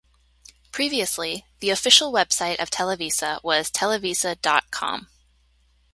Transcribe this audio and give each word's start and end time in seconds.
Previously, 0.71 1.45
the 1.59 1.69
official 1.69 2.11
website 2.11 2.55
of 2.59 2.71
Televisa 2.71 3.39
was 3.43 3.69
televisa 3.69 4.35
dot 4.41 4.71
com. 4.71 5.09